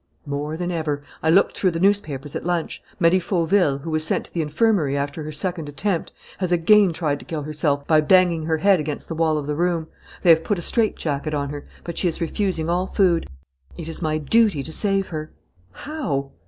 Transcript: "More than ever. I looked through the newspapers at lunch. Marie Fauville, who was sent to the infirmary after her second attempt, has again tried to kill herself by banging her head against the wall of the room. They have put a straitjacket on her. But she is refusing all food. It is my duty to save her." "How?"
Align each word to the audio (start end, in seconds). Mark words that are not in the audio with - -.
"More 0.25 0.57
than 0.57 0.71
ever. 0.71 1.03
I 1.21 1.29
looked 1.29 1.55
through 1.55 1.69
the 1.69 1.79
newspapers 1.79 2.35
at 2.35 2.43
lunch. 2.43 2.81
Marie 2.99 3.19
Fauville, 3.19 3.77
who 3.83 3.91
was 3.91 4.03
sent 4.03 4.25
to 4.25 4.33
the 4.33 4.41
infirmary 4.41 4.97
after 4.97 5.21
her 5.21 5.31
second 5.31 5.69
attempt, 5.69 6.11
has 6.39 6.51
again 6.51 6.91
tried 6.91 7.19
to 7.19 7.25
kill 7.25 7.43
herself 7.43 7.85
by 7.85 8.01
banging 8.01 8.47
her 8.47 8.57
head 8.57 8.79
against 8.79 9.09
the 9.09 9.13
wall 9.13 9.37
of 9.37 9.45
the 9.45 9.53
room. 9.53 9.85
They 10.23 10.31
have 10.31 10.43
put 10.43 10.57
a 10.57 10.63
straitjacket 10.63 11.35
on 11.35 11.49
her. 11.51 11.67
But 11.83 11.99
she 11.99 12.07
is 12.07 12.19
refusing 12.19 12.67
all 12.67 12.87
food. 12.87 13.27
It 13.77 13.87
is 13.87 14.01
my 14.01 14.17
duty 14.17 14.63
to 14.63 14.71
save 14.71 15.09
her." 15.09 15.33
"How?" 15.71 16.31